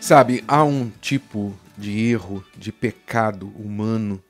[0.00, 4.22] Sabe, há um tipo de erro, de pecado humano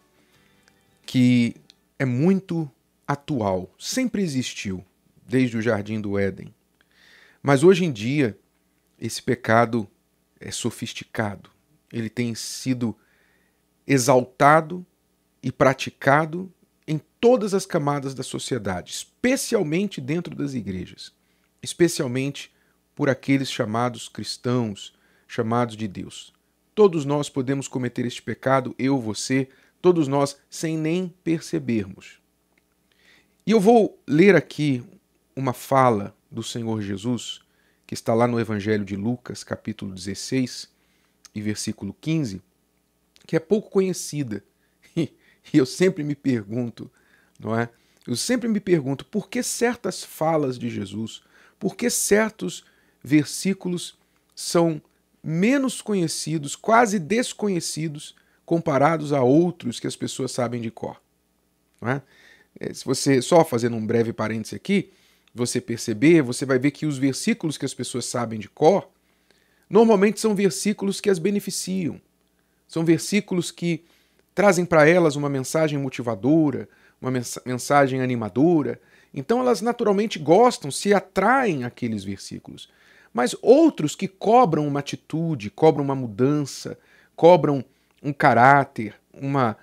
[1.04, 1.54] que
[1.98, 2.68] é muito
[3.06, 4.84] atual, sempre existiu,
[5.26, 6.52] desde o jardim do Éden.
[7.42, 8.36] Mas hoje em dia,
[8.98, 9.86] esse pecado
[10.41, 11.50] é sofisticado.
[11.93, 12.96] Ele tem sido
[13.87, 14.85] exaltado
[15.43, 16.53] e praticado
[16.87, 21.12] em todas as camadas da sociedade, especialmente dentro das igrejas,
[21.62, 22.50] especialmente
[22.95, 24.98] por aqueles chamados cristãos,
[25.29, 26.33] chamados de Deus.
[26.75, 29.49] Todos nós podemos cometer este pecado, eu, você,
[29.82, 32.19] todos nós, sem nem percebermos.
[33.46, 34.83] E eu vou ler aqui
[35.36, 37.41] uma fala do Senhor Jesus,
[37.86, 40.69] que está lá no Evangelho de Lucas, capítulo 16
[41.34, 42.42] e versículo 15,
[43.27, 44.42] que é pouco conhecida.
[45.50, 46.91] E eu sempre me pergunto,
[47.41, 47.70] não é?
[48.06, 51.22] Eu sempre me pergunto por que certas falas de Jesus,
[51.58, 52.66] por que certos
[53.02, 53.98] versículos
[54.34, 54.83] são
[55.22, 58.14] menos conhecidos, quase desconhecidos,
[58.45, 61.00] comparados a outros que as pessoas sabem de cor.
[61.83, 62.00] É?
[62.61, 62.72] é?
[62.72, 64.91] Se você, só fazendo um breve parêntese aqui,
[65.34, 68.89] você perceber, você vai ver que os versículos que as pessoas sabem de cor,
[69.69, 72.00] normalmente são versículos que as beneficiam.
[72.66, 73.84] São versículos que
[74.34, 76.69] trazem para elas uma mensagem motivadora,
[77.00, 77.12] uma
[77.44, 78.80] mensagem animadora.
[79.12, 82.69] Então elas naturalmente gostam, se atraem àqueles versículos
[83.12, 86.78] mas outros que cobram uma atitude, cobram uma mudança,
[87.17, 87.64] cobram
[88.03, 89.56] um caráter, uma,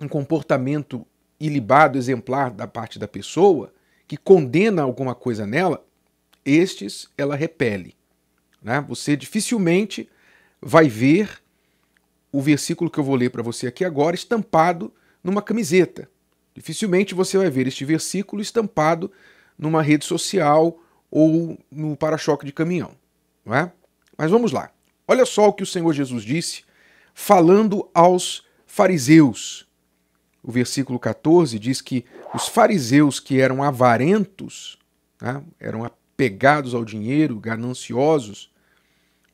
[0.00, 1.06] um comportamento
[1.38, 3.72] ilibado, exemplar da parte da pessoa,
[4.06, 5.84] que condena alguma coisa nela,
[6.44, 7.94] estes ela repele.
[8.62, 8.84] Né?
[8.88, 10.08] Você dificilmente
[10.60, 11.42] vai ver
[12.30, 16.08] o versículo que eu vou ler para você aqui agora estampado numa camiseta.
[16.54, 19.10] Dificilmente você vai ver este versículo estampado
[19.58, 20.78] numa rede social
[21.12, 22.92] ou no para-choque de caminhão.
[23.44, 23.70] Não é?
[24.16, 24.70] Mas vamos lá.
[25.06, 26.64] Olha só o que o Senhor Jesus disse,
[27.12, 29.68] falando aos fariseus.
[30.42, 34.78] O versículo 14 diz que os fariseus que eram avarentos,
[35.20, 38.50] né, eram apegados ao dinheiro, gananciosos,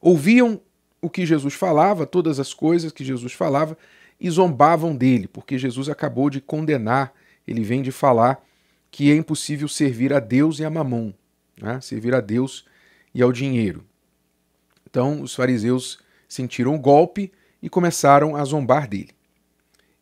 [0.01, 0.61] ouviam
[1.01, 3.79] o que Jesus falava, todas as coisas que Jesus falava,
[4.21, 7.13] e zombavam dele, porque Jesus acabou de condenar,
[7.47, 8.45] ele vem de falar
[8.91, 11.13] que é impossível servir a Deus e a Mamon
[11.61, 11.81] né?
[11.81, 12.65] servir a Deus
[13.15, 13.85] e ao dinheiro.
[14.89, 15.99] Então os fariseus
[16.29, 17.33] sentiram o golpe
[17.63, 19.11] e começaram a zombar dele.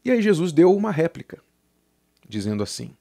[0.04, 1.42] E aí Jesus deu uma réplica,
[2.28, 2.94] dizendo assim: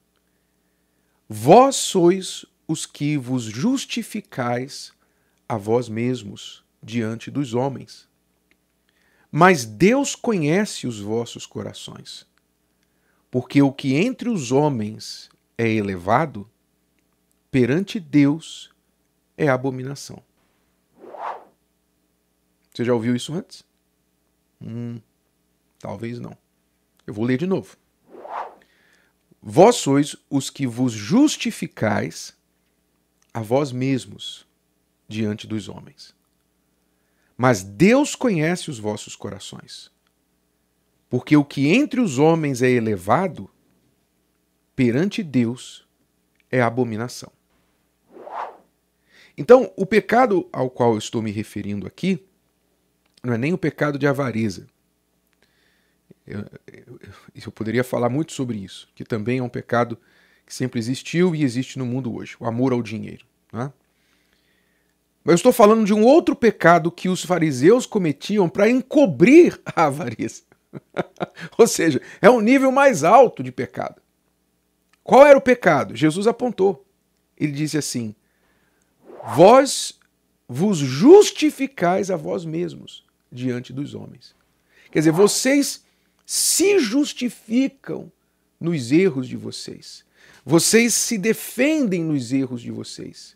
[1.29, 4.91] Vós sois os que vos justificais
[5.47, 8.07] a vós mesmos diante dos homens.
[9.31, 12.25] Mas Deus conhece os vossos corações.
[13.29, 16.49] Porque o que entre os homens é elevado,
[17.55, 18.69] perante Deus
[19.37, 20.21] é abominação.
[22.69, 23.63] Você já ouviu isso antes?
[24.61, 24.99] Hum,
[25.79, 26.37] talvez não.
[27.07, 27.77] Eu vou ler de novo.
[29.41, 32.35] Vós sois os que vos justificais
[33.33, 34.45] a vós mesmos
[35.07, 36.13] diante dos homens.
[37.37, 39.89] Mas Deus conhece os vossos corações.
[41.09, 43.49] Porque o que entre os homens é elevado,
[44.75, 45.87] perante Deus
[46.51, 47.31] é abominação.
[49.37, 52.25] Então, o pecado ao qual estou me referindo aqui
[53.23, 54.67] não é nem o pecado de avareza.
[56.25, 56.99] Eu, eu,
[57.45, 59.97] eu, poderia falar muito sobre isso, que também é um pecado
[60.45, 63.25] que sempre existiu e existe no mundo hoje, o amor ao dinheiro.
[63.51, 63.71] Né?
[65.23, 69.85] Mas eu estou falando de um outro pecado que os fariseus cometiam para encobrir a
[69.85, 70.43] avareza.
[71.57, 74.01] Ou seja, é um nível mais alto de pecado.
[75.03, 75.95] Qual era o pecado?
[75.95, 76.85] Jesus apontou.
[77.37, 78.15] Ele disse assim:
[79.33, 79.99] vós
[80.47, 84.35] vos justificais a vós mesmos diante dos homens.
[84.91, 85.83] Quer dizer, vocês
[86.25, 88.11] se justificam
[88.59, 90.05] nos erros de vocês.
[90.45, 93.35] Vocês se defendem nos erros de vocês.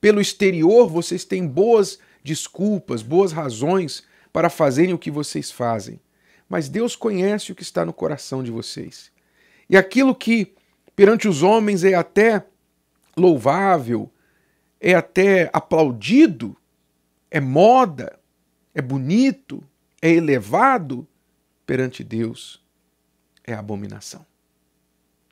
[0.00, 6.00] Pelo exterior, vocês têm boas desculpas, boas razões para fazerem o que vocês fazem.
[6.48, 9.10] Mas Deus conhece o que está no coração de vocês.
[9.70, 10.54] E aquilo que
[10.94, 12.44] perante os homens é até
[13.16, 14.10] louvável,
[14.84, 16.56] é até aplaudido,
[17.30, 18.18] é moda,
[18.74, 19.62] é bonito,
[20.02, 21.06] é elevado,
[21.64, 22.60] perante Deus
[23.44, 24.26] é abominação.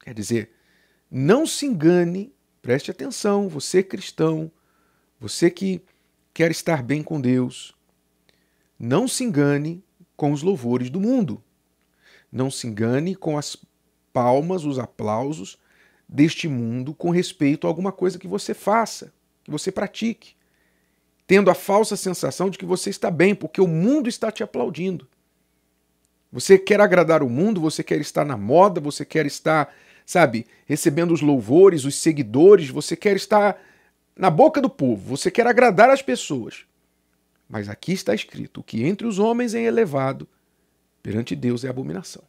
[0.05, 0.53] Quer dizer,
[1.11, 2.33] não se engane,
[2.63, 4.53] preste atenção, você cristão,
[5.19, 5.83] você que
[6.33, 7.75] quer estar bem com Deus,
[8.79, 9.83] não se engane
[10.17, 11.43] com os louvores do mundo.
[12.31, 13.57] Não se engane com as
[14.13, 15.59] palmas, os aplausos
[16.09, 19.13] deste mundo com respeito a alguma coisa que você faça,
[19.51, 20.39] que você pratique.
[21.27, 25.07] tendo a falsa sensação de que você está bem, porque o mundo está te aplaudindo.
[26.33, 29.73] Você quer agradar o mundo, você quer estar na moda, você quer estar,
[30.05, 33.57] sabe, recebendo os louvores, os seguidores, você quer estar
[34.17, 36.65] na boca do povo, você quer agradar as pessoas.
[37.49, 40.27] Mas aqui está escrito: o que entre os homens é elevado,
[41.01, 42.25] perante Deus é abominação.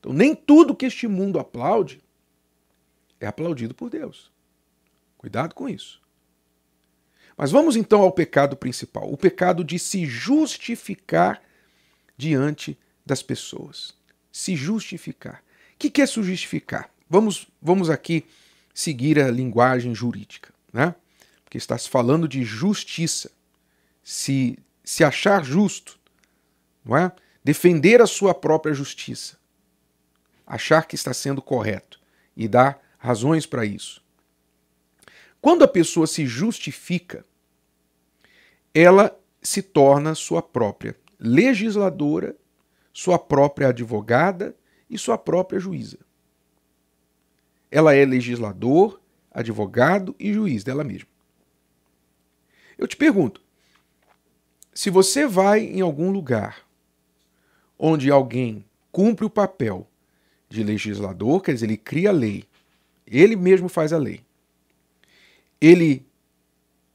[0.00, 2.00] Então, nem tudo que este mundo aplaude
[3.20, 4.32] é aplaudido por Deus.
[5.18, 6.00] Cuidado com isso.
[7.38, 11.40] Mas vamos então ao pecado principal: o pecado de se justificar
[12.16, 12.76] diante
[13.06, 13.94] das pessoas.
[14.32, 15.42] Se justificar.
[15.74, 16.90] O que é se justificar?
[17.08, 18.26] Vamos, vamos aqui
[18.74, 20.94] seguir a linguagem jurídica, né?
[21.44, 23.30] Porque está se falando de justiça.
[24.02, 25.98] Se, se achar justo,
[26.84, 27.12] não é?
[27.44, 29.38] Defender a sua própria justiça.
[30.46, 32.00] Achar que está sendo correto
[32.36, 34.02] e dar razões para isso.
[35.40, 37.24] Quando a pessoa se justifica,
[38.74, 42.36] ela se torna sua própria legisladora
[42.98, 44.56] sua própria advogada
[44.90, 45.98] e sua própria juíza.
[47.70, 49.00] Ela é legislador,
[49.30, 51.08] advogado e juiz dela mesma.
[52.76, 53.40] Eu te pergunto:
[54.74, 56.66] se você vai em algum lugar
[57.78, 59.86] onde alguém cumpre o papel
[60.48, 62.46] de legislador, quer dizer, ele cria a lei,
[63.06, 64.24] ele mesmo faz a lei,
[65.60, 66.06] ele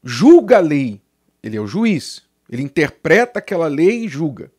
[0.04, 1.02] julga a lei,
[1.42, 4.52] ele é o juiz, ele interpreta aquela lei e julga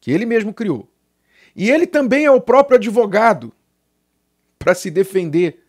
[0.00, 0.88] que ele mesmo criou.
[1.54, 3.52] E ele também é o próprio advogado
[4.58, 5.64] para se defender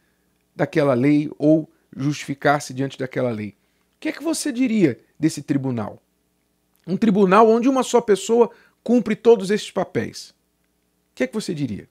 [0.56, 3.50] daquela lei ou justificar-se diante daquela lei.
[3.50, 6.02] O que é que você diria desse tribunal?
[6.86, 8.52] Um tribunal onde uma só pessoa
[8.84, 10.30] cumpre todos esses papéis.
[11.12, 11.90] O que é que você diria?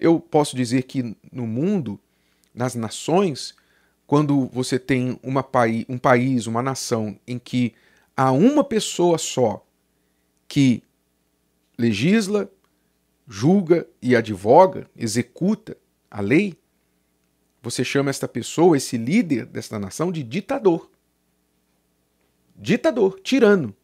[0.00, 2.00] Eu posso dizer que no mundo,
[2.52, 3.54] nas nações,
[4.08, 5.46] quando você tem uma
[5.86, 7.74] um país, uma nação em que
[8.16, 9.62] há uma pessoa só
[10.48, 10.82] que
[11.76, 12.50] legisla,
[13.28, 15.76] julga e advoga, executa
[16.10, 16.56] a lei,
[17.62, 20.90] você chama esta pessoa, esse líder desta nação, de ditador.
[22.56, 23.76] Ditador, tirano.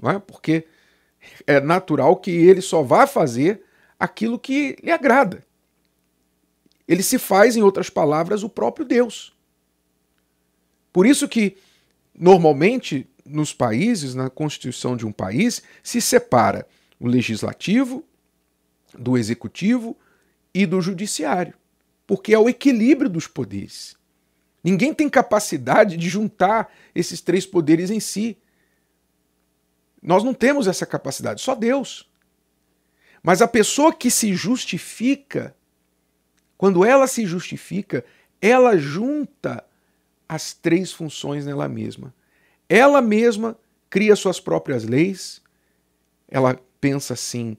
[0.00, 0.20] Não é?
[0.20, 0.64] Porque
[1.44, 3.64] é natural que ele só vá fazer
[3.98, 5.44] aquilo que lhe agrada.
[6.92, 9.32] Ele se faz, em outras palavras, o próprio Deus.
[10.92, 11.56] Por isso que,
[12.14, 16.68] normalmente, nos países, na constituição de um país, se separa
[17.00, 18.04] o legislativo
[18.92, 19.96] do executivo
[20.52, 21.54] e do judiciário,
[22.06, 23.96] porque é o equilíbrio dos poderes.
[24.62, 28.36] Ninguém tem capacidade de juntar esses três poderes em si.
[30.02, 32.06] Nós não temos essa capacidade, só Deus.
[33.22, 35.56] Mas a pessoa que se justifica,
[36.62, 38.04] quando ela se justifica,
[38.40, 39.64] ela junta
[40.28, 42.14] as três funções nela mesma.
[42.68, 43.58] Ela mesma
[43.90, 45.42] cria suas próprias leis.
[46.28, 47.56] Ela pensa assim: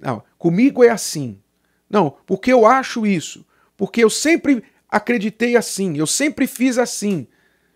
[0.00, 1.42] não, comigo é assim.
[1.90, 3.44] Não, porque eu acho isso.
[3.76, 5.98] Porque eu sempre acreditei assim.
[5.98, 7.26] Eu sempre fiz assim.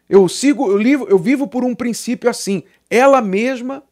[0.09, 2.63] Eu sigo, eu, vivo, eu vivo por um princípio assim.
[2.89, 3.83] Ela mesma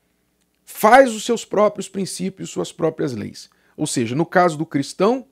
[0.64, 3.50] faz os seus próprios princípios, suas próprias leis.
[3.76, 5.26] Ou seja, no caso do cristão,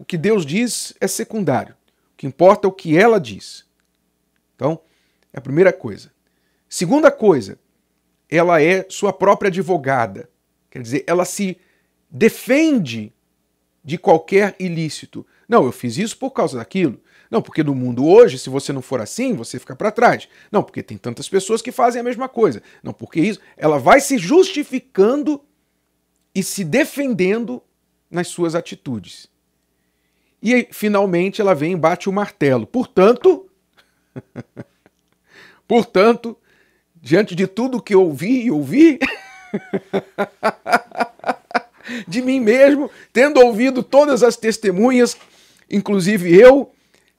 [0.00, 1.74] o que Deus diz é secundário.
[2.14, 3.66] O que importa é o que ela diz.
[4.56, 4.80] Então,
[5.30, 6.10] é a primeira coisa.
[6.66, 7.58] Segunda coisa,
[8.26, 10.30] ela é sua própria advogada.
[10.70, 11.58] Quer dizer, ela se
[12.10, 13.12] defende
[13.84, 15.26] de qualquer ilícito.
[15.46, 16.98] Não, eu fiz isso por causa daquilo.
[17.30, 20.26] Não, porque no mundo hoje, se você não for assim, você fica para trás.
[20.50, 22.62] Não, porque tem tantas pessoas que fazem a mesma coisa.
[22.82, 23.38] Não, porque isso.
[23.54, 25.44] Ela vai se justificando
[26.34, 27.62] e se defendendo
[28.10, 29.29] nas suas atitudes.
[30.42, 32.66] E finalmente ela vem e bate o martelo.
[32.66, 33.46] Portanto.
[35.66, 36.36] Portanto,
[37.00, 38.98] diante de tudo que ouvi e ouvi,
[42.08, 45.16] de mim mesmo, tendo ouvido todas as testemunhas,
[45.70, 46.72] inclusive eu,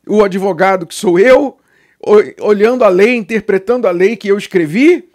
[0.06, 1.58] o advogado que sou eu,
[2.40, 5.10] olhando a lei, interpretando a lei que eu escrevi,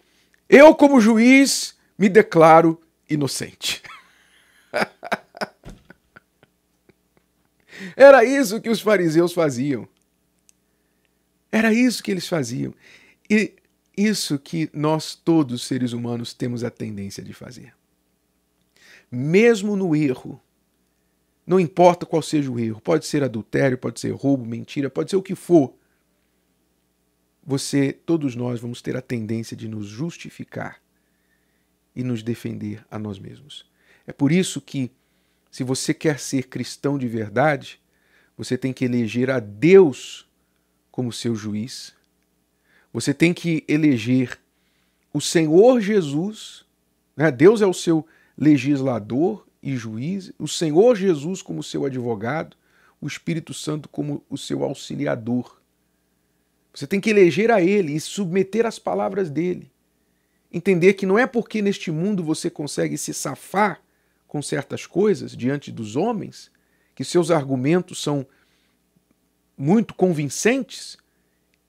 [0.48, 3.82] eu, como juiz, me declaro inocente.
[7.96, 9.88] Era isso que os fariseus faziam.
[11.50, 12.74] Era isso que eles faziam.
[13.28, 13.54] E
[13.96, 17.74] isso que nós todos seres humanos temos a tendência de fazer.
[19.10, 20.40] Mesmo no erro,
[21.46, 25.16] não importa qual seja o erro, pode ser adultério, pode ser roubo, mentira, pode ser
[25.16, 25.74] o que for.
[27.44, 30.82] Você, todos nós vamos ter a tendência de nos justificar
[31.94, 33.64] e nos defender a nós mesmos.
[34.06, 34.90] É por isso que,
[35.56, 37.80] se você quer ser cristão de verdade,
[38.36, 40.28] você tem que eleger a Deus
[40.90, 41.94] como seu juiz
[42.92, 44.38] Você tem que eleger
[45.14, 46.62] o Senhor Jesus,
[47.16, 47.30] né?
[47.30, 52.54] Deus é o seu legislador e juiz, o Senhor Jesus como seu advogado,
[53.00, 55.58] o Espírito Santo como o seu auxiliador.
[56.74, 59.70] Você tem que eleger a Ele e submeter às palavras dele.
[60.52, 63.80] Entender que não é porque neste mundo você consegue se safar
[64.26, 66.50] com certas coisas diante dos homens,
[66.94, 68.26] que seus argumentos são
[69.56, 70.96] muito convincentes,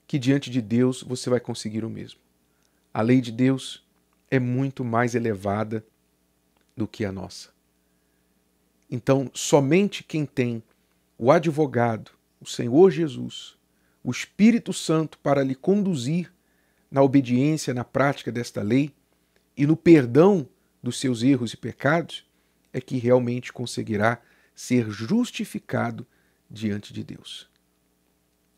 [0.06, 2.20] que diante de Deus você vai conseguir o mesmo.
[2.92, 3.84] A lei de Deus
[4.30, 5.84] é muito mais elevada
[6.76, 7.50] do que a nossa.
[8.90, 10.62] Então, somente quem tem
[11.18, 13.56] o advogado, o Senhor Jesus,
[14.02, 16.32] o Espírito Santo para lhe conduzir
[16.90, 18.94] na obediência, na prática desta lei
[19.56, 20.48] e no perdão
[20.82, 22.27] dos seus erros e pecados,
[22.78, 24.22] é que realmente conseguirá
[24.54, 26.06] ser justificado
[26.50, 27.48] diante de Deus.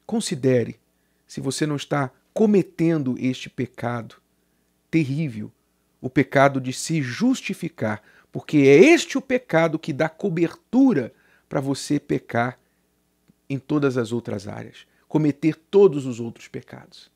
[0.06, 0.78] Considere
[1.26, 4.16] se você não está cometendo este pecado
[4.90, 5.50] terrível,
[6.00, 11.12] o pecado de se justificar, porque é este o pecado que dá cobertura
[11.48, 12.58] para você pecar
[13.48, 17.10] em todas as outras áreas, cometer todos os outros pecados.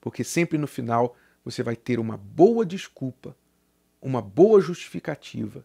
[0.00, 3.36] Porque sempre no final você vai ter uma boa desculpa,
[4.00, 5.64] uma boa justificativa